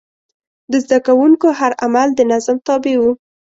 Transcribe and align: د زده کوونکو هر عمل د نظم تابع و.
د 0.71 0.73
زده 0.83 0.99
کوونکو 1.07 1.47
هر 1.59 1.71
عمل 1.83 2.07
د 2.15 2.19
نظم 2.31 2.57
تابع 2.67 2.95
و. 2.99 3.03